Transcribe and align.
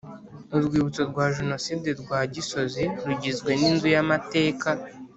Urwibutso 0.55 1.01
rwa 1.11 1.25
Jenoside 1.35 1.87
rwa 2.01 2.19
Gisozi 2.33 2.83
rugizwe 3.05 3.51
n’inzu 3.59 3.87
y’amateka 3.95 4.69